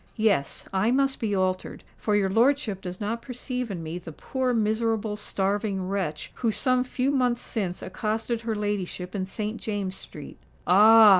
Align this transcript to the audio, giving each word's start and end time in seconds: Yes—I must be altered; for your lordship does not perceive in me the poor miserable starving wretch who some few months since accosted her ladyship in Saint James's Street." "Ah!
Yes—I 0.15 0.89
must 0.89 1.19
be 1.19 1.35
altered; 1.35 1.83
for 1.95 2.15
your 2.15 2.27
lordship 2.27 2.81
does 2.81 2.99
not 2.99 3.21
perceive 3.21 3.69
in 3.69 3.83
me 3.83 3.99
the 3.99 4.11
poor 4.11 4.51
miserable 4.51 5.15
starving 5.15 5.87
wretch 5.87 6.31
who 6.37 6.49
some 6.49 6.83
few 6.83 7.11
months 7.11 7.43
since 7.43 7.83
accosted 7.83 8.41
her 8.41 8.55
ladyship 8.55 9.13
in 9.13 9.27
Saint 9.27 9.61
James's 9.61 10.01
Street." 10.01 10.39
"Ah! 10.65 11.09